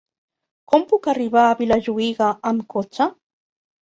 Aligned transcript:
Com 0.71 0.85
puc 0.93 1.09
arribar 1.13 1.43
a 1.49 1.53
Vilajuïga 1.61 2.31
amb 2.53 2.67
cotxe? 2.77 3.09